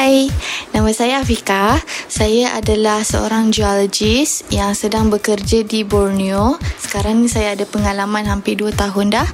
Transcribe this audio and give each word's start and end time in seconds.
Hai, 0.00 0.32
nama 0.72 0.88
saya 0.96 1.20
Afika. 1.20 1.76
Saya 2.08 2.56
adalah 2.56 3.04
seorang 3.04 3.52
geologist 3.52 4.48
yang 4.48 4.72
sedang 4.72 5.12
bekerja 5.12 5.60
di 5.60 5.84
Borneo. 5.84 6.56
Sekarang 6.80 7.20
ni 7.20 7.28
saya 7.28 7.52
ada 7.52 7.68
pengalaman 7.68 8.24
hampir 8.24 8.56
2 8.56 8.72
tahun 8.80 9.12
dah 9.12 9.28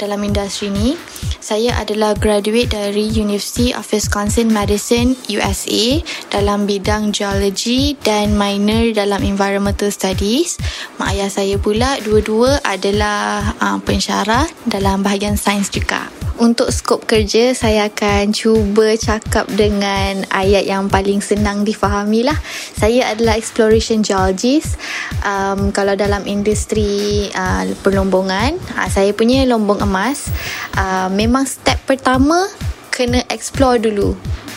dalam 0.00 0.24
industri 0.24 0.72
ni. 0.72 0.96
Saya 1.44 1.76
adalah 1.76 2.16
graduate 2.16 2.72
dari 2.72 3.12
University 3.12 3.76
of 3.76 3.84
Wisconsin-Madison, 3.92 5.20
USA 5.36 6.00
dalam 6.32 6.64
bidang 6.64 7.12
geology 7.12 7.92
dan 8.00 8.40
minor 8.40 8.96
dalam 8.96 9.20
environmental 9.20 9.92
studies. 9.92 10.56
Mak 10.96 11.12
ayah 11.12 11.28
saya 11.28 11.60
pula 11.60 12.00
dua-dua 12.00 12.64
adalah 12.64 13.52
uh, 13.60 13.76
pensyarah 13.84 14.48
dalam 14.64 15.04
bahagian 15.04 15.36
sains 15.36 15.68
juga. 15.68 16.15
Untuk 16.36 16.68
skop 16.68 17.08
kerja, 17.08 17.56
saya 17.56 17.88
akan 17.88 18.28
cuba 18.28 18.92
cakap 19.00 19.48
dengan 19.56 20.20
ayat 20.28 20.68
yang 20.68 20.92
paling 20.92 21.24
senang 21.24 21.64
difahami 21.64 22.28
lah. 22.28 22.36
Saya 22.76 23.08
adalah 23.16 23.40
exploration 23.40 24.04
geologist. 24.04 24.76
Um, 25.24 25.72
kalau 25.72 25.96
dalam 25.96 26.28
industri 26.28 27.32
uh, 27.32 27.64
perlombongan, 27.80 28.60
uh, 28.76 28.88
saya 28.92 29.16
punya 29.16 29.48
lombong 29.48 29.80
emas. 29.80 30.28
Uh, 30.76 31.08
memang 31.08 31.48
step 31.48 31.80
pertama 31.88 32.44
kena 32.92 33.24
explore 33.32 33.80
dulu 33.80 34.12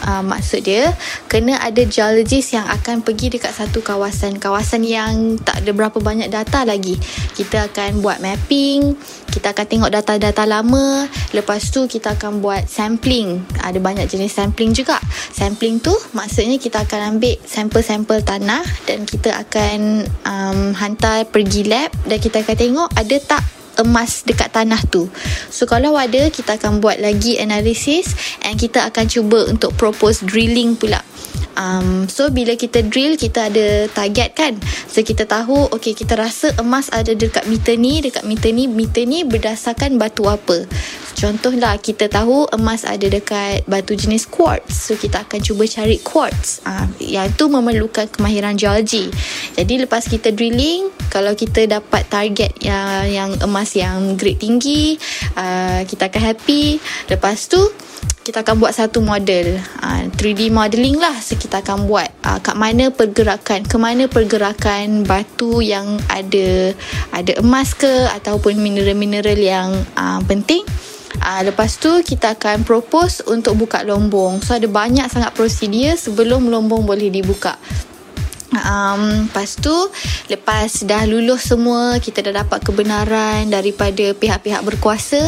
uh, 0.05 0.23
maksud 0.23 0.63
dia 0.63 0.93
kena 1.31 1.59
ada 1.59 1.81
geologist 1.87 2.55
yang 2.55 2.67
akan 2.67 3.01
pergi 3.01 3.35
dekat 3.35 3.51
satu 3.55 3.79
kawasan. 3.83 4.37
Kawasan 4.37 4.83
yang 4.83 5.39
tak 5.41 5.63
ada 5.65 5.71
berapa 5.71 5.97
banyak 5.99 6.31
data 6.31 6.63
lagi. 6.63 6.99
Kita 7.35 7.71
akan 7.71 8.03
buat 8.03 8.19
mapping 8.19 8.95
kita 9.29 9.53
akan 9.53 9.65
tengok 9.69 9.91
data-data 9.93 10.43
lama. 10.49 11.05
Lepas 11.31 11.69
tu 11.69 11.85
kita 11.85 12.17
akan 12.17 12.41
buat 12.41 12.65
sampling. 12.65 13.45
Ada 13.61 13.77
banyak 13.77 14.09
jenis 14.09 14.33
sampling 14.33 14.73
juga. 14.73 14.97
Sampling 15.31 15.79
tu 15.79 15.93
maksudnya 16.17 16.57
kita 16.57 16.83
akan 16.83 17.17
ambil 17.17 17.37
sampel-sampel 17.45 18.25
tanah 18.25 18.65
dan 18.89 19.05
kita 19.05 19.37
akan 19.37 20.03
um, 20.25 20.73
hantar 20.75 21.29
pergi 21.29 21.69
lab 21.69 21.93
dan 22.09 22.17
kita 22.17 22.41
akan 22.41 22.57
tengok 22.57 22.89
ada 22.97 23.17
tak 23.21 23.58
emas 23.79 24.27
dekat 24.27 24.51
tanah 24.51 24.83
tu. 24.87 25.07
So 25.49 25.65
kalau 25.65 25.95
ada 25.95 26.27
kita 26.27 26.59
akan 26.59 26.83
buat 26.83 26.99
lagi 26.99 27.39
analisis 27.39 28.13
and 28.43 28.59
kita 28.59 28.83
akan 28.91 29.07
cuba 29.07 29.47
untuk 29.47 29.73
propose 29.79 30.21
drilling 30.21 30.75
pula. 30.75 30.99
Um, 31.59 32.07
so 32.07 32.31
bila 32.31 32.55
kita 32.55 32.87
drill 32.87 33.19
kita 33.19 33.51
ada 33.51 33.91
target 33.91 34.31
kan? 34.31 34.55
So 34.87 35.03
kita 35.03 35.27
tahu 35.27 35.67
Okay 35.75 35.91
kita 35.91 36.15
rasa 36.15 36.55
emas 36.55 36.87
ada 36.87 37.11
dekat 37.11 37.51
meter 37.51 37.75
ni 37.75 37.99
Dekat 37.99 38.23
meter 38.23 38.55
ni 38.55 38.71
Meter 38.71 39.03
ni 39.03 39.27
berdasarkan 39.27 39.99
batu 39.99 40.23
apa? 40.31 40.63
Contohlah 41.19 41.75
kita 41.83 42.07
tahu 42.07 42.47
emas 42.55 42.87
ada 42.87 43.03
dekat 43.11 43.67
batu 43.67 43.91
jenis 43.91 44.23
quartz. 44.23 44.87
So 44.87 44.95
kita 44.95 45.27
akan 45.27 45.43
cuba 45.43 45.67
cari 45.67 45.99
quartz. 45.99 46.63
Uh, 46.63 46.87
Yang 47.03 47.35
tu 47.35 47.51
memerlukan 47.51 48.07
kemahiran 48.07 48.55
geologi. 48.55 49.11
Jadi 49.59 49.83
lepas 49.83 50.07
kita 50.07 50.31
drilling 50.31 50.87
Kalau 51.11 51.35
kita 51.35 51.67
dapat 51.67 52.07
target 52.07 52.55
yang, 52.63 53.03
yang 53.09 53.29
emas 53.43 53.68
yang 53.75 54.15
grade 54.15 54.41
tinggi 54.41 54.97
uh, 55.37 55.83
Kita 55.85 56.09
akan 56.09 56.21
happy 56.33 56.79
Lepas 57.09 57.51
tu 57.51 57.59
kita 58.19 58.45
akan 58.45 58.61
buat 58.61 58.77
satu 58.77 59.01
model 59.01 59.57
uh, 59.81 60.05
3D 60.13 60.53
modeling 60.53 61.01
lah 61.01 61.17
so 61.17 61.33
kita 61.33 61.65
akan 61.65 61.89
buat 61.89 62.05
uh, 62.21 62.37
kat 62.37 62.53
mana 62.53 62.93
pergerakan 62.93 63.65
ke 63.65 63.73
mana 63.81 64.05
pergerakan 64.05 65.01
batu 65.01 65.65
yang 65.65 65.97
ada 66.05 66.77
ada 67.09 67.33
emas 67.41 67.73
ke 67.73 67.89
ataupun 67.89 68.61
mineral-mineral 68.61 69.39
yang 69.39 69.73
uh, 69.97 70.21
penting 70.29 70.61
Uh, 71.19 71.41
lepas 71.43 71.75
tu 71.75 71.89
kita 72.05 72.37
akan 72.37 72.63
propose 72.63 73.19
untuk 73.27 73.59
buka 73.59 73.83
lombong. 73.83 74.39
So 74.39 74.55
ada 74.55 74.69
banyak 74.69 75.09
sangat 75.11 75.35
prosedur 75.35 75.99
sebelum 75.99 76.47
lombong 76.47 76.87
boleh 76.87 77.11
dibuka. 77.11 77.59
Um, 78.49 79.29
lepas 79.29 79.61
tu 79.61 79.73
Lepas 80.25 80.81
dah 80.81 81.05
lulus 81.05 81.53
semua 81.53 82.01
Kita 82.01 82.25
dah 82.25 82.41
dapat 82.41 82.65
kebenaran 82.65 83.45
Daripada 83.45 84.09
pihak-pihak 84.17 84.65
berkuasa 84.65 85.21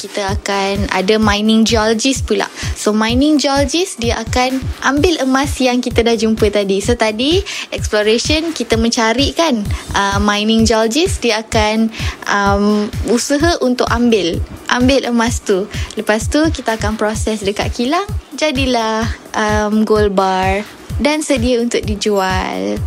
Kita 0.00 0.32
akan 0.32 0.88
Ada 0.88 1.20
mining 1.20 1.68
geologist 1.68 2.24
pula. 2.24 2.48
So 2.72 2.96
mining 2.96 3.36
geologist 3.36 4.00
Dia 4.00 4.24
akan 4.24 4.64
Ambil 4.80 5.20
emas 5.20 5.52
yang 5.60 5.84
kita 5.84 6.00
dah 6.00 6.16
jumpa 6.16 6.48
tadi. 6.48 6.80
So 6.80 6.96
tadi 6.96 7.44
Exploration 7.68 8.56
Kita 8.56 8.80
mencari 8.80 9.36
kan 9.36 9.60
uh, 9.92 10.16
Mining 10.24 10.64
geologist 10.64 11.20
Dia 11.20 11.44
akan 11.44 11.92
um, 12.32 12.88
Usaha 13.12 13.60
untuk 13.60 13.92
ambil 13.92 14.40
Ambil 14.72 15.04
emas 15.04 15.44
tu. 15.44 15.68
Lepas 16.00 16.32
tu 16.32 16.40
Kita 16.48 16.80
akan 16.80 16.96
proses 16.96 17.44
dekat 17.44 17.76
kilang 17.76 18.08
Jadilah 18.40 19.04
um, 19.36 19.84
Gold 19.84 20.16
bar 20.16 20.83
dan 20.98 21.22
sedia 21.24 21.58
untuk 21.62 21.82
dijual. 21.82 22.78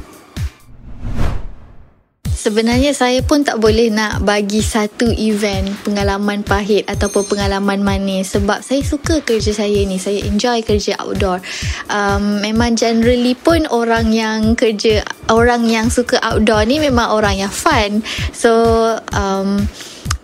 Sebenarnya 2.38 2.96
saya 2.96 3.26
pun 3.26 3.44
tak 3.44 3.60
boleh 3.60 3.92
nak 3.92 4.24
bagi 4.24 4.64
satu 4.64 5.10
event 5.10 5.68
pengalaman 5.84 6.46
pahit 6.48 6.88
ataupun 6.88 7.28
pengalaman 7.28 7.84
manis 7.84 8.38
sebab 8.38 8.64
saya 8.64 8.86
suka 8.86 9.20
kerja 9.20 9.52
saya 9.52 9.84
ni. 9.84 10.00
Saya 10.00 10.24
enjoy 10.24 10.64
kerja 10.64 10.96
outdoor. 11.02 11.44
Um, 11.92 12.40
memang 12.40 12.80
generally 12.80 13.36
pun 13.36 13.68
orang 13.68 14.16
yang 14.16 14.56
kerja, 14.56 15.04
orang 15.28 15.68
yang 15.68 15.92
suka 15.92 16.24
outdoor 16.24 16.64
ni 16.70 16.80
memang 16.80 17.10
orang 17.10 17.42
yang 17.42 17.52
fun. 17.52 18.06
So, 18.32 18.54
um, 19.12 19.68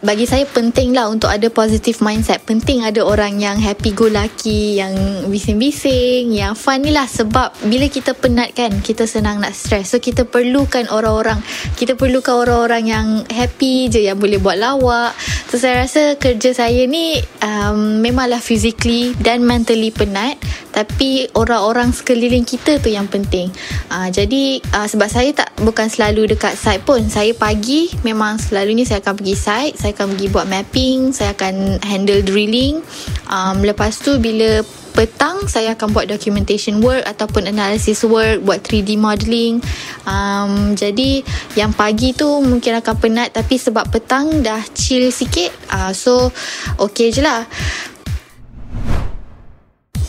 bagi 0.03 0.27
saya 0.27 0.43
penting 0.43 0.91
lah 0.91 1.07
untuk 1.07 1.31
ada 1.31 1.47
positive 1.47 2.03
mindset. 2.03 2.43
Penting 2.43 2.83
ada 2.83 2.99
orang 3.07 3.39
yang 3.39 3.55
happy 3.55 3.95
go 3.95 4.11
lucky, 4.11 4.75
yang 4.83 4.91
bising-bising, 5.31 6.35
yang 6.35 6.59
fun 6.59 6.83
ni 6.83 6.91
lah. 6.91 7.07
Sebab 7.07 7.71
bila 7.71 7.87
kita 7.87 8.11
penat 8.11 8.51
kan, 8.51 8.83
kita 8.83 9.07
senang 9.07 9.39
nak 9.39 9.55
stress. 9.55 9.95
So 9.95 10.03
kita 10.03 10.27
perlukan 10.27 10.91
orang-orang, 10.91 11.39
kita 11.79 11.95
perlukan 11.95 12.35
orang-orang 12.43 12.83
yang 12.91 13.07
happy 13.31 13.87
je, 13.87 14.03
yang 14.03 14.19
boleh 14.19 14.43
buat 14.43 14.59
lawak. 14.59 15.15
So 15.47 15.55
saya 15.55 15.87
rasa 15.87 16.19
kerja 16.19 16.51
saya 16.51 16.83
ni 16.83 17.23
um, 17.39 18.03
memanglah 18.03 18.43
physically 18.43 19.15
dan 19.23 19.47
mentally 19.47 19.95
penat. 19.95 20.35
Tapi 20.73 21.29
orang-orang 21.37 21.93
sekeliling 21.93 22.43
kita 22.43 22.81
tu 22.81 22.89
yang 22.89 23.05
penting. 23.05 23.53
Uh, 23.93 24.09
jadi 24.09 24.57
uh, 24.73 24.89
sebab 24.89 25.05
saya 25.05 25.29
tak 25.31 25.53
bukan 25.61 25.85
selalu 25.85 26.33
dekat 26.33 26.57
site 26.57 26.81
pun. 26.81 27.05
Saya 27.07 27.31
pagi 27.37 27.93
memang 28.01 28.41
selalunya 28.41 28.83
saya 28.83 28.99
akan 29.05 29.13
pergi 29.21 29.37
site. 29.37 29.77
Saya 29.77 29.92
akan 29.93 30.17
pergi 30.17 30.27
buat 30.33 30.47
mapping 30.49 31.13
saya 31.13 31.37
akan 31.37 31.79
handle 31.85 32.25
drilling. 32.25 32.81
Um, 33.29 33.61
lepas 33.61 34.01
tu 34.01 34.17
bila 34.17 34.65
petang 34.93 35.49
saya 35.49 35.73
akan 35.73 35.89
buat 35.89 36.05
documentation 36.05 36.79
work 36.79 37.01
ataupun 37.03 37.49
analysis 37.49 38.05
work 38.05 38.45
buat 38.45 38.61
3D 38.61 38.95
modelling 38.95 39.57
um, 40.05 40.77
jadi 40.77 41.25
yang 41.57 41.73
pagi 41.73 42.13
tu 42.13 42.29
mungkin 42.45 42.77
akan 42.77 42.95
penat 43.01 43.33
tapi 43.33 43.57
sebab 43.57 43.89
petang 43.89 44.45
dah 44.45 44.61
chill 44.77 45.09
sikit 45.09 45.49
uh, 45.73 45.89
so 45.91 46.29
okay 46.77 47.09
je 47.09 47.25
lah 47.25 47.41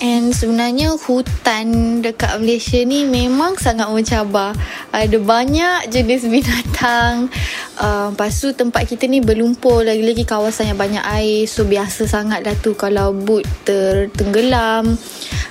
And 0.03 0.35
sebenarnya 0.35 0.99
hutan 0.99 2.01
dekat 2.03 2.43
Malaysia 2.43 2.83
ni 2.83 3.07
memang 3.07 3.55
sangat 3.61 3.87
mencabar. 3.93 4.57
Ada 4.91 5.19
banyak 5.23 5.93
jenis 5.93 6.27
binatang. 6.27 7.31
Uh, 7.75 8.15
lepas 8.15 8.31
tu 8.31 8.55
tempat 8.55 8.87
kita 8.87 9.11
ni 9.11 9.19
berlumpur 9.19 9.83
lagi-lagi 9.83 10.27
kawasan 10.27 10.75
yang 10.75 10.79
banyak 10.79 11.03
air. 11.03 11.47
So 11.47 11.67
biasa 11.67 12.11
sangat 12.11 12.43
dah 12.43 12.55
tu 12.59 12.75
kalau 12.75 13.15
boot 13.15 13.47
tertenggelam. 13.63 14.99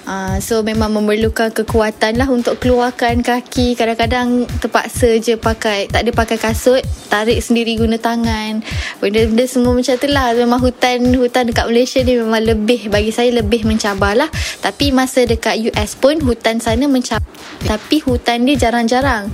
Uh, 0.04 0.36
so 0.44 0.60
memang 0.68 0.92
memerlukan 0.92 1.56
kekuatan 1.56 2.20
lah 2.20 2.28
untuk 2.28 2.60
keluarkan 2.60 3.24
kaki. 3.24 3.80
Kadang-kadang 3.80 4.44
terpaksa 4.60 5.16
je 5.24 5.40
pakai, 5.40 5.88
tak 5.88 6.04
ada 6.04 6.12
pakai 6.12 6.36
kasut. 6.36 6.84
Tarik 7.08 7.40
sendiri 7.40 7.80
guna 7.80 7.96
tangan. 7.96 8.60
Benda-benda 9.00 9.48
semua 9.48 9.72
macam 9.72 9.96
tu 9.96 10.08
lah. 10.12 10.36
Memang 10.36 10.60
hutan, 10.60 11.00
hutan 11.16 11.48
dekat 11.48 11.72
Malaysia 11.72 12.00
ni 12.04 12.20
memang 12.20 12.44
lebih, 12.44 12.92
bagi 12.92 13.16
saya 13.16 13.32
lebih 13.32 13.64
mencabar 13.64 14.12
lah. 14.16 14.30
Tapi 14.62 14.96
masa 14.96 15.26
dekat 15.28 15.60
US 15.74 15.98
pun 16.00 16.20
hutan 16.24 16.60
sana 16.64 16.88
mencabar. 16.88 17.26
Tapi 17.64 18.04
hutan 18.04 18.44
dia 18.48 18.70
jarang-jarang 18.70 19.32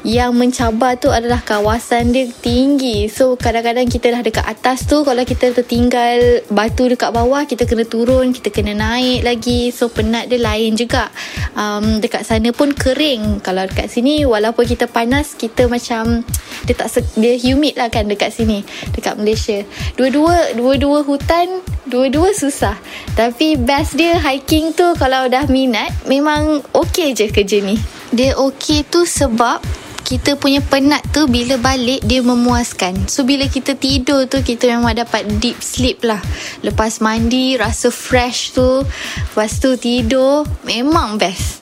yang 0.00 0.32
mencabar 0.32 0.96
tu 0.96 1.12
adalah 1.12 1.44
kawasan 1.44 2.16
dia 2.16 2.24
tinggi. 2.40 3.04
So 3.12 3.36
kadang-kadang 3.36 3.84
kita 3.84 4.16
dah 4.16 4.22
dekat 4.24 4.46
atas 4.48 4.88
tu 4.88 5.04
kalau 5.04 5.20
kita 5.28 5.52
tertinggal 5.52 6.40
batu 6.48 6.88
dekat 6.88 7.12
bawah 7.12 7.44
kita 7.44 7.68
kena 7.68 7.84
turun, 7.84 8.32
kita 8.32 8.48
kena 8.48 8.72
naik 8.72 9.20
lagi. 9.20 9.68
So 9.68 9.92
penat 9.92 10.32
dia 10.32 10.40
lain 10.40 10.72
juga. 10.80 11.12
Um, 11.52 12.00
dekat 12.00 12.24
sana 12.24 12.48
pun 12.56 12.72
kering. 12.72 13.44
Kalau 13.44 13.68
dekat 13.68 13.92
sini 13.92 14.24
walaupun 14.24 14.64
kita 14.64 14.88
panas 14.88 15.36
kita 15.36 15.68
macam 15.68 16.24
dia 16.64 16.74
tak 16.76 16.92
dia 17.20 17.36
humid 17.36 17.76
lah 17.76 17.92
kan 17.92 18.08
dekat 18.08 18.32
sini 18.32 18.64
dekat 18.96 19.20
Malaysia. 19.20 19.60
Dua-dua 20.00 20.56
dua-dua 20.56 21.04
hutan 21.04 21.60
dua-dua 21.84 22.32
susah. 22.32 22.80
Tapi 23.12 23.60
best 23.60 24.00
dia 24.00 24.16
hiking 24.16 24.72
tu 24.72 24.96
kalau 24.96 25.28
dah 25.28 25.44
minat 25.50 25.92
memang 26.08 26.64
okey 26.72 27.12
je 27.12 27.28
kerja 27.28 27.60
ni. 27.60 27.99
Dia 28.10 28.34
okey 28.34 28.82
tu 28.90 29.06
sebab 29.06 29.62
kita 30.10 30.34
punya 30.34 30.58
penat 30.58 31.06
tu 31.14 31.30
bila 31.30 31.54
balik 31.62 32.02
dia 32.02 32.18
memuaskan. 32.18 33.06
So 33.06 33.22
bila 33.22 33.46
kita 33.46 33.78
tidur 33.78 34.26
tu 34.26 34.42
kita 34.42 34.66
memang 34.66 34.98
dapat 34.98 35.38
deep 35.38 35.62
sleep 35.62 36.02
lah. 36.02 36.18
Lepas 36.66 36.98
mandi 36.98 37.54
rasa 37.54 37.94
fresh 37.94 38.58
tu, 38.58 38.82
lepas 38.82 39.50
tu 39.62 39.78
tidur 39.78 40.42
memang 40.66 41.14
best. 41.14 41.59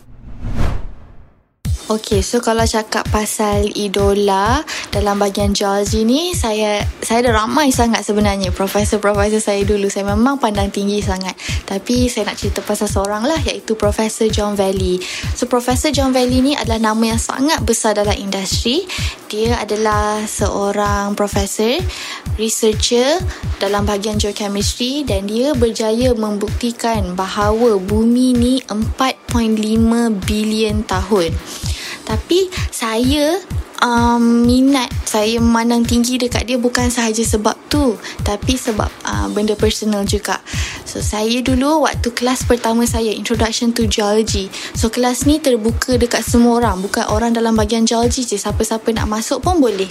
Okay, 1.89 2.21
so 2.21 2.45
kalau 2.45 2.69
cakap 2.69 3.09
pasal 3.09 3.65
idola 3.73 4.61
dalam 4.93 5.17
bahagian 5.17 5.57
geology 5.57 6.05
ni, 6.05 6.37
saya 6.37 6.85
saya 7.01 7.25
ada 7.25 7.41
ramai 7.41 7.73
sangat 7.73 8.05
sebenarnya 8.05 8.53
profesor-profesor 8.53 9.41
saya 9.41 9.65
dulu. 9.65 9.89
Saya 9.89 10.13
memang 10.13 10.37
pandang 10.37 10.69
tinggi 10.69 11.01
sangat. 11.01 11.33
Tapi 11.65 12.13
saya 12.13 12.29
nak 12.29 12.37
cerita 12.37 12.61
pasal 12.61 12.93
seorang 12.93 13.25
lah 13.25 13.41
iaitu 13.41 13.73
Profesor 13.73 14.29
John 14.29 14.53
Valley. 14.53 15.01
So, 15.33 15.49
Profesor 15.49 15.89
John 15.89 16.13
Valley 16.13 16.45
ni 16.45 16.53
adalah 16.53 16.93
nama 16.93 17.17
yang 17.17 17.17
sangat 17.17 17.65
besar 17.65 17.97
dalam 17.97 18.21
industri. 18.21 18.85
Dia 19.33 19.57
adalah 19.57 20.29
seorang 20.29 21.17
profesor, 21.17 21.81
researcher 22.37 23.17
dalam 23.65 23.89
bahagian 23.89 24.21
geochemistry 24.21 25.09
dan 25.09 25.25
dia 25.25 25.57
berjaya 25.57 26.13
membuktikan 26.13 27.17
bahawa 27.17 27.81
bumi 27.81 28.37
ni 28.37 28.55
4.5 28.69 29.33
bilion 30.29 30.85
tahun. 30.85 31.33
Tapi 32.09 32.49
saya 32.73 33.37
um, 33.85 34.49
minat 34.49 34.89
saya 35.07 35.39
memandang 35.41 35.87
tinggi 35.87 36.19
dekat 36.19 36.45
dia 36.47 36.59
bukan 36.59 36.91
sahaja 36.91 37.23
sebab 37.23 37.55
tu 37.69 37.97
tapi 38.27 38.59
sebab 38.59 38.91
uh, 39.07 39.27
benda 39.33 39.55
personal 39.55 40.05
juga. 40.05 40.41
So 40.89 41.05
saya 41.05 41.45
dulu 41.45 41.85
waktu 41.85 42.13
kelas 42.17 42.49
pertama 42.49 42.89
saya 42.89 43.13
Introduction 43.13 43.77
to 43.77 43.85
Geology. 43.85 44.49
So 44.73 44.89
kelas 44.89 45.29
ni 45.29 45.37
terbuka 45.37 46.01
dekat 46.01 46.25
semua 46.25 46.65
orang, 46.65 46.81
bukan 46.81 47.05
orang 47.13 47.37
dalam 47.37 47.55
bahagian 47.55 47.85
geology 47.85 48.25
je. 48.25 48.41
Siapa-siapa 48.41 48.89
nak 48.97 49.09
masuk 49.09 49.45
pun 49.45 49.61
boleh. 49.61 49.89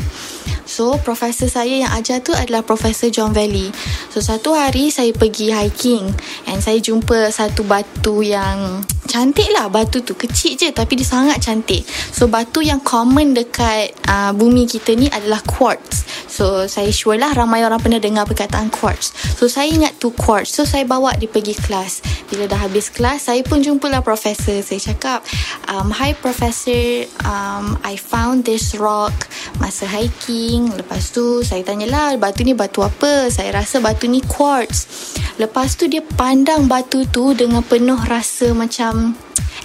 So 0.67 0.99
profesor 0.99 1.47
saya 1.47 1.87
yang 1.87 1.91
ajar 1.95 2.19
tu 2.19 2.35
adalah 2.35 2.59
Profesor 2.59 3.07
John 3.07 3.31
Valley. 3.31 3.71
So 4.11 4.19
satu 4.19 4.51
hari 4.51 4.91
saya 4.91 5.15
pergi 5.15 5.53
hiking 5.53 6.11
and 6.49 6.59
saya 6.59 6.81
jumpa 6.83 7.31
satu 7.31 7.63
batu 7.63 8.19
yang 8.19 8.83
cantik 9.07 9.47
lah 9.55 9.71
batu 9.71 10.03
tu 10.03 10.13
kecil 10.13 10.59
je 10.59 10.69
tapi 10.75 10.99
dia 10.99 11.07
sangat 11.07 11.39
cantik. 11.39 11.87
So 11.87 12.27
batu 12.27 12.59
yang 12.59 12.83
common 12.83 13.31
dekat 13.31 13.95
uh, 14.05 14.35
bumi 14.35 14.67
kita 14.67 14.93
ni 14.93 15.07
adalah 15.07 15.39
quartz. 15.47 16.03
So 16.27 16.67
saya 16.67 16.91
sure 16.91 17.15
lah 17.15 17.31
ramai 17.31 17.63
orang 17.63 17.79
pernah 17.79 17.97
dengar 17.97 18.27
perkataan 18.27 18.69
quartz. 18.69 19.15
So 19.39 19.47
saya 19.47 19.71
ingat 19.71 19.97
tu 19.97 20.11
quartz. 20.11 20.53
So 20.53 20.67
saya 20.67 20.83
bawa 20.83 21.15
dia 21.15 21.31
pergi 21.31 21.55
kelas. 21.55 22.03
Bila 22.27 22.45
dah 22.51 22.59
habis 22.67 22.91
kelas 22.91 23.31
saya 23.31 23.41
pun 23.47 23.63
jumpa 23.63 23.87
lah 23.87 24.03
profesor. 24.03 24.59
Saya 24.59 24.83
cakap 24.91 25.23
um, 25.71 25.89
hi 25.89 26.11
professor 26.11 27.07
um, 27.23 27.79
I 27.87 27.95
found 27.95 28.43
this 28.43 28.75
rock. 28.75 29.15
Masa 29.57 29.87
hiking 29.87 30.69
lepas 30.75 31.15
tu 31.15 31.41
saya 31.41 31.63
tanyalah 31.63 32.19
batu 32.19 32.43
ni 32.43 32.51
batu 32.51 32.83
apa? 32.83 33.31
Saya 33.31 33.63
rasa 33.63 33.79
batu 33.79 34.05
ni 34.05 34.19
quartz. 34.25 35.15
Lepas 35.37 35.77
tu 35.77 35.85
dia 35.85 36.01
pandang 36.01 36.65
batu 36.65 37.05
tu 37.05 37.37
dengan 37.37 37.61
penuh 37.61 38.01
rasa 38.09 38.57
macam 38.57 38.96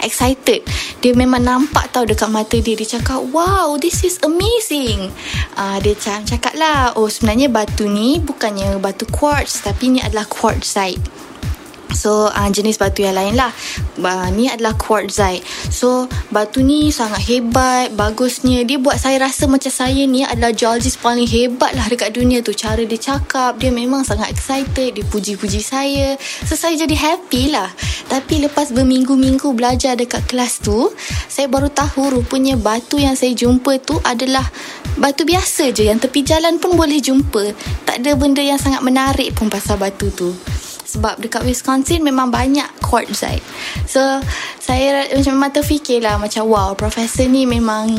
excited. 0.02 0.66
Dia 0.98 1.12
memang 1.14 1.42
nampak 1.42 1.94
tau 1.94 2.02
dekat 2.02 2.28
mata 2.28 2.58
dia. 2.58 2.74
Dia 2.74 2.98
cakap, 2.98 3.22
wow, 3.30 3.78
this 3.78 4.02
is 4.02 4.18
amazing. 4.26 5.10
Uh, 5.54 5.78
dia 5.80 5.94
cakap 5.98 6.52
lah, 6.58 6.92
oh 6.98 7.06
sebenarnya 7.06 7.48
batu 7.48 7.86
ni 7.86 8.18
bukannya 8.18 8.76
batu 8.82 9.06
quartz 9.08 9.62
tapi 9.62 9.94
ni 9.94 9.98
adalah 10.02 10.26
quartzite. 10.26 11.21
So 12.02 12.26
uh, 12.34 12.50
jenis 12.50 12.82
batu 12.82 13.06
yang 13.06 13.14
lain 13.14 13.38
lah. 13.38 13.54
Uh, 13.94 14.26
Ni 14.34 14.50
adalah 14.50 14.74
quartzite. 14.74 15.46
So 15.70 16.10
batu 16.34 16.58
ni 16.66 16.90
sangat 16.90 17.22
hebat 17.30 17.94
Bagusnya. 17.94 18.66
Dia 18.66 18.82
buat 18.82 18.98
saya 18.98 19.22
rasa 19.22 19.46
macam 19.46 19.70
saya 19.70 20.02
ni 20.02 20.26
Adalah 20.26 20.50
geologist 20.50 20.98
paling 20.98 21.30
hebat 21.30 21.70
lah 21.78 21.86
Dekat 21.86 22.10
dunia 22.10 22.42
tu. 22.42 22.50
Cara 22.50 22.82
dia 22.82 22.98
cakap 22.98 23.62
Dia 23.62 23.70
memang 23.70 24.02
sangat 24.02 24.34
excited. 24.34 24.98
Dia 24.98 25.06
puji-puji 25.06 25.62
saya. 25.62 26.18
So 26.42 26.58
saya 26.58 26.74
jadi 26.74 26.98
happy 26.98 27.54
lah. 27.54 27.70
Tapi 28.10 28.42
lepas 28.42 28.74
berminggu-minggu 28.74 29.54
Belajar 29.54 29.94
dekat 29.94 30.26
kelas 30.26 30.58
tu 30.58 30.90
Saya 31.30 31.46
baru 31.46 31.70
tahu 31.70 32.18
Rupanya 32.18 32.58
batu 32.58 32.98
yang 32.98 33.14
saya 33.14 33.30
jumpa 33.30 33.78
tu 33.78 34.02
Adalah 34.02 34.42
Batu 34.98 35.22
biasa 35.24 35.70
je. 35.70 35.86
Yang 35.88 36.10
tepi 36.10 36.20
jalan 36.20 36.60
pun 36.60 36.76
boleh 36.76 37.00
jumpa. 37.00 37.56
Tak 37.88 38.04
ada 38.04 38.12
benda 38.12 38.44
yang 38.44 38.60
sangat 38.60 38.84
menarik 38.84 39.32
pun 39.32 39.48
Pasal 39.48 39.80
batu 39.80 40.12
tu 40.12 40.51
sebab 40.92 41.16
dekat 41.24 41.42
Wisconsin 41.48 42.04
memang 42.04 42.28
banyak 42.28 42.68
quartzite. 42.84 43.44
So 43.88 44.00
saya 44.60 45.08
macam 45.08 45.32
memang 45.40 45.52
terfikir 45.56 46.04
lah 46.04 46.20
macam 46.20 46.44
wow 46.44 46.76
profesor 46.76 47.24
ni 47.24 47.48
memang 47.48 47.96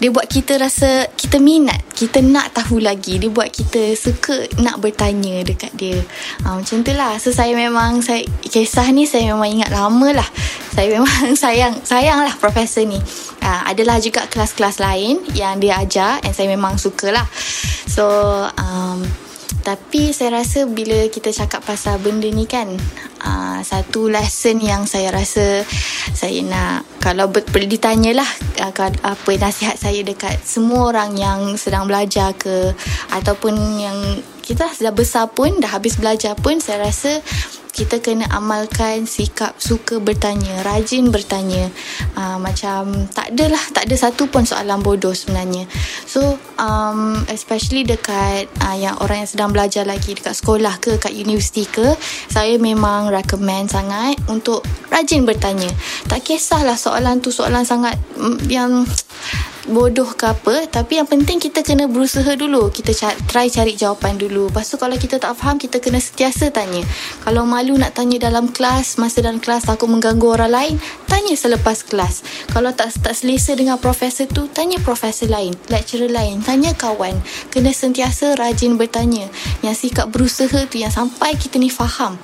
dia 0.00 0.10
buat 0.10 0.26
kita 0.26 0.58
rasa 0.58 1.06
kita 1.14 1.38
minat 1.38 1.78
kita 2.02 2.18
nak 2.18 2.50
tahu 2.58 2.82
lagi. 2.82 3.22
Dia 3.22 3.30
buat 3.30 3.46
kita 3.46 3.94
suka 3.94 4.50
nak 4.58 4.82
bertanya 4.82 5.46
dekat 5.46 5.70
dia. 5.78 6.02
Ha, 6.42 6.58
macam 6.58 6.82
tu 6.82 6.90
lah. 6.90 7.14
So 7.22 7.30
saya 7.30 7.54
memang 7.54 8.02
saya, 8.02 8.26
kisah 8.42 8.90
ni 8.90 9.06
saya 9.06 9.30
memang 9.30 9.62
ingat 9.62 9.70
lama 9.70 10.10
lah. 10.10 10.28
Saya 10.74 10.98
memang 10.98 11.14
sayang 11.42 11.78
sayang 11.86 12.26
lah 12.26 12.34
profesor 12.42 12.82
ni. 12.82 12.98
Ha, 13.46 13.70
adalah 13.70 14.02
juga 14.02 14.26
kelas-kelas 14.26 14.82
lain 14.82 15.22
yang 15.38 15.62
dia 15.62 15.78
ajar 15.78 16.18
and 16.26 16.34
saya 16.34 16.50
memang 16.50 16.74
suka 16.74 17.14
lah. 17.14 17.26
So 17.86 18.10
um, 18.58 19.06
tapi 19.62 20.10
saya 20.10 20.42
rasa 20.42 20.66
bila 20.66 21.06
kita 21.06 21.30
cakap 21.30 21.62
pasal 21.62 22.02
benda 22.02 22.26
ni 22.26 22.50
kan 22.50 22.66
uh, 23.22 23.62
Satu 23.62 24.10
lesson 24.10 24.58
yang 24.58 24.90
saya 24.90 25.14
rasa 25.14 25.62
Saya 26.10 26.42
nak 26.42 26.82
Kalau 26.98 27.30
boleh 27.30 27.70
ditanyalah 27.70 28.26
uh, 28.58 28.90
Apa 29.06 29.30
nasihat 29.38 29.78
saya 29.78 30.02
dekat 30.02 30.42
semua 30.42 30.90
orang 30.90 31.14
yang 31.14 31.54
sedang 31.54 31.86
belajar 31.86 32.34
ke 32.34 32.74
Ataupun 33.14 33.54
yang 33.78 33.98
kita 34.42 34.66
dah 34.68 34.94
besar 34.94 35.30
pun 35.30 35.62
Dah 35.62 35.78
habis 35.78 35.96
belajar 35.96 36.34
pun 36.34 36.58
Saya 36.58 36.90
rasa 36.90 37.22
kita 37.72 38.04
kena 38.04 38.28
amalkan 38.28 39.08
sikap 39.08 39.56
suka 39.56 39.96
bertanya, 39.96 40.60
rajin 40.60 41.08
bertanya. 41.08 41.72
Uh, 42.12 42.36
macam 42.36 43.08
tak 43.08 43.32
adalah, 43.32 43.60
tak 43.72 43.88
ada 43.88 43.96
satu 43.96 44.28
pun 44.28 44.44
soalan 44.44 44.84
bodoh 44.84 45.16
sebenarnya. 45.16 45.64
So, 46.04 46.36
um, 46.60 47.24
especially 47.32 47.88
dekat 47.88 48.52
uh, 48.60 48.76
yang 48.76 49.00
orang 49.00 49.24
yang 49.24 49.30
sedang 49.32 49.50
belajar 49.56 49.88
lagi 49.88 50.12
dekat 50.12 50.36
sekolah 50.36 50.76
ke, 50.84 51.00
kat 51.00 51.16
universiti 51.16 51.64
ke, 51.64 51.96
saya 52.28 52.60
memang 52.60 53.08
recommend 53.08 53.72
sangat 53.72 54.20
untuk 54.28 54.60
rajin 54.92 55.24
bertanya. 55.24 55.72
Tak 56.12 56.28
kisahlah 56.28 56.76
soalan 56.76 57.24
tu 57.24 57.32
soalan 57.32 57.64
sangat 57.64 57.96
mm, 58.20 58.52
yang 58.52 58.84
bodoh 59.70 60.10
ke 60.18 60.26
apa 60.26 60.66
tapi 60.66 60.98
yang 60.98 61.06
penting 61.06 61.38
kita 61.38 61.62
kena 61.62 61.86
berusaha 61.86 62.34
dulu. 62.34 62.72
Kita 62.74 62.90
cari, 62.90 63.18
try 63.30 63.46
cari 63.46 63.72
jawapan 63.78 64.18
dulu. 64.18 64.50
Lepas 64.50 64.74
tu 64.74 64.76
kalau 64.80 64.98
kita 64.98 65.22
tak 65.22 65.38
faham 65.38 65.60
kita 65.60 65.78
kena 65.78 66.02
sentiasa 66.02 66.50
tanya. 66.50 66.82
Kalau 67.22 67.46
malu 67.46 67.78
nak 67.78 67.94
tanya 67.94 68.18
dalam 68.26 68.50
kelas 68.50 68.98
masa 68.98 69.22
dalam 69.22 69.38
kelas 69.38 69.70
takut 69.70 69.86
mengganggu 69.86 70.26
orang 70.26 70.50
lain 70.50 70.74
tanya 71.06 71.34
selepas 71.38 71.86
kelas. 71.86 72.26
Kalau 72.50 72.74
tak 72.74 72.90
tak 72.98 73.14
selesa 73.14 73.54
dengan 73.54 73.78
profesor 73.78 74.26
tu 74.26 74.50
tanya 74.50 74.82
profesor 74.82 75.30
lain 75.30 75.54
lecturer 75.70 76.10
lain 76.10 76.42
tanya 76.42 76.74
kawan. 76.74 77.14
Kena 77.54 77.70
sentiasa 77.70 78.34
rajin 78.34 78.74
bertanya. 78.74 79.30
Yang 79.62 79.86
sikap 79.86 80.10
berusaha 80.10 80.66
tu 80.66 80.82
yang 80.82 80.90
sampai 80.90 81.38
kita 81.38 81.62
ni 81.62 81.70
faham. 81.70 82.18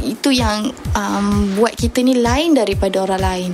Itu 0.00 0.32
yang 0.32 0.72
um, 0.96 1.60
buat 1.60 1.76
kita 1.76 2.00
ni 2.00 2.16
lain 2.24 2.56
daripada 2.56 3.04
orang 3.04 3.20
lain 3.20 3.52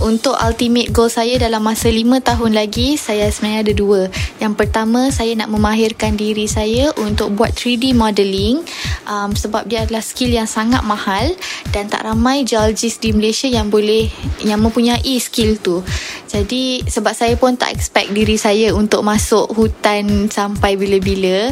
untuk 0.00 0.36
ultimate 0.40 0.90
goal 0.90 1.12
saya 1.12 1.36
dalam 1.36 1.60
masa 1.60 1.92
lima 1.92 2.18
tahun 2.24 2.56
lagi, 2.56 2.96
saya 2.96 3.28
sebenarnya 3.28 3.60
ada 3.68 3.74
dua. 3.76 4.00
Yang 4.40 4.54
pertama, 4.56 5.12
saya 5.12 5.36
nak 5.36 5.52
memahirkan 5.52 6.16
diri 6.16 6.48
saya 6.48 6.90
untuk 6.96 7.36
buat 7.36 7.52
3D 7.52 7.92
modeling 7.92 8.64
um, 9.04 9.36
sebab 9.36 9.68
dia 9.68 9.84
adalah 9.84 10.00
skill 10.00 10.32
yang 10.32 10.48
sangat 10.48 10.80
mahal 10.84 11.32
dan 11.70 11.86
tak 11.92 12.08
ramai 12.08 12.42
geologist 12.48 13.04
di 13.04 13.12
Malaysia 13.12 13.46
yang 13.46 13.68
boleh 13.68 14.08
yang 14.40 14.62
mempunyai 14.64 15.14
skill 15.20 15.60
tu. 15.60 15.84
Jadi 16.30 16.86
sebab 16.86 17.10
saya 17.10 17.34
pun 17.34 17.58
tak 17.58 17.74
expect 17.74 18.14
diri 18.14 18.38
saya 18.38 18.70
untuk 18.70 19.02
masuk 19.02 19.50
hutan 19.50 20.30
sampai 20.30 20.78
bila-bila. 20.78 21.50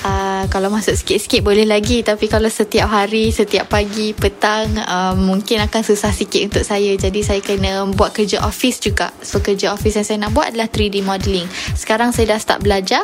Uh, 0.00 0.48
kalau 0.48 0.70
masuk 0.72 0.96
sikit-sikit 0.96 1.44
boleh 1.44 1.66
lagi 1.66 2.00
tapi 2.00 2.30
kalau 2.30 2.46
setiap 2.46 2.88
hari, 2.88 3.34
setiap 3.34 3.68
pagi, 3.68 4.14
petang 4.14 4.70
uh, 4.78 5.18
mungkin 5.18 5.60
akan 5.66 5.82
susah 5.82 6.14
sikit 6.14 6.46
untuk 6.46 6.64
saya. 6.64 6.94
Jadi 6.94 7.20
saya 7.26 7.42
kena 7.42 7.89
buat 7.94 8.14
kerja 8.14 8.42
office 8.42 8.82
juga. 8.82 9.10
So 9.22 9.42
kerja 9.42 9.74
office 9.74 10.00
yang 10.00 10.06
saya 10.06 10.18
nak 10.26 10.32
buat 10.36 10.50
adalah 10.52 10.68
3D 10.70 11.02
modeling. 11.02 11.46
Sekarang 11.74 12.14
saya 12.14 12.36
dah 12.36 12.40
start 12.40 12.60
belajar. 12.62 13.02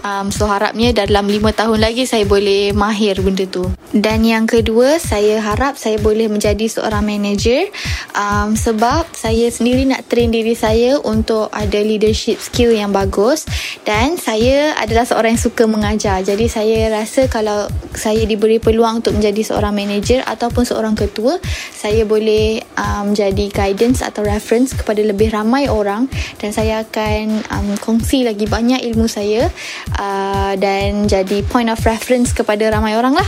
Um, 0.00 0.32
so 0.32 0.48
harapnya 0.48 0.92
dalam 0.92 1.28
5 1.28 1.40
tahun 1.54 1.78
lagi 1.80 2.04
saya 2.08 2.24
boleh 2.24 2.72
mahir 2.72 3.20
benda 3.20 3.44
tu. 3.48 3.68
Dan 3.94 4.26
yang 4.26 4.50
kedua, 4.50 4.98
saya 4.98 5.38
harap 5.38 5.78
saya 5.78 6.02
boleh 6.02 6.26
menjadi 6.26 6.66
seorang 6.66 7.06
manager 7.06 7.70
um, 8.18 8.58
sebab 8.58 9.06
saya 9.14 9.46
sendiri 9.54 9.86
nak 9.86 10.10
train 10.10 10.34
diri 10.34 10.58
saya 10.58 10.98
untuk 10.98 11.46
ada 11.54 11.78
leadership 11.78 12.42
skill 12.42 12.74
yang 12.74 12.90
bagus 12.90 13.46
dan 13.86 14.18
saya 14.18 14.74
adalah 14.82 15.06
seorang 15.06 15.38
yang 15.38 15.44
suka 15.46 15.64
mengajar. 15.70 16.26
Jadi 16.26 16.50
saya 16.50 16.90
rasa 16.90 17.30
kalau 17.30 17.70
saya 17.94 18.26
diberi 18.26 18.58
peluang 18.58 18.98
untuk 18.98 19.14
menjadi 19.14 19.54
seorang 19.54 19.74
manager 19.74 20.26
ataupun 20.26 20.66
seorang 20.66 20.98
ketua, 20.98 21.38
saya 21.70 22.02
boleh 22.02 22.66
um, 22.74 23.14
jadi 23.14 23.46
guidance 23.50 24.02
atau 24.14 24.22
reference 24.22 24.78
kepada 24.78 25.02
lebih 25.02 25.34
ramai 25.34 25.66
orang 25.66 26.06
dan 26.38 26.54
saya 26.54 26.86
akan 26.86 27.42
um, 27.50 27.74
kongsi 27.82 28.22
lagi 28.22 28.46
banyak 28.46 28.86
ilmu 28.94 29.10
saya 29.10 29.50
uh, 29.98 30.54
dan 30.54 31.10
jadi 31.10 31.42
point 31.50 31.66
of 31.66 31.82
reference 31.82 32.30
kepada 32.30 32.70
ramai 32.70 32.94
orang 32.94 33.18
lah. 33.18 33.26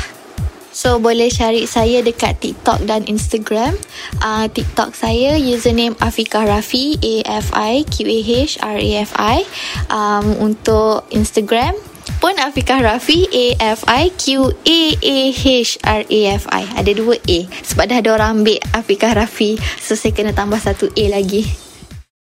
So 0.77 1.01
boleh 1.01 1.33
cari 1.33 1.65
saya 1.65 2.05
dekat 2.05 2.37
TikTok 2.39 2.85
dan 2.85 3.09
Instagram. 3.09 3.75
Uh, 4.21 4.45
TikTok 4.47 4.93
saya 4.93 5.35
username 5.41 5.97
Afika 6.05 6.45
Rafi 6.45 7.01
A 7.01 7.41
F 7.41 7.49
I 7.57 7.81
Q 7.89 8.05
A 8.05 8.21
H 8.21 8.61
R 8.61 8.77
A 8.77 8.91
F 9.01 9.17
I. 9.17 9.49
Um, 9.89 10.37
untuk 10.53 11.09
Instagram 11.09 11.73
pun 12.23 12.35
Afika 12.41 12.79
Rafi 12.79 13.29
A 13.29 13.47
F 13.77 13.85
I 13.89 14.09
Q 14.15 14.53
A 14.53 14.81
A 14.97 15.19
H 15.33 15.79
R 15.85 16.03
A 16.07 16.21
F 16.37 16.45
I. 16.53 16.65
Ada 16.77 16.93
dua 16.97 17.17
A 17.19 17.39
sebab 17.65 17.85
dah 17.91 17.99
ada 18.01 18.11
orang 18.15 18.43
ambil 18.43 18.59
Afika 18.73 19.13
Rafi. 19.13 19.61
So 19.81 19.99
saya 19.99 20.15
kena 20.15 20.33
tambah 20.33 20.61
satu 20.61 20.89
A 20.95 21.05
lagi. 21.13 21.66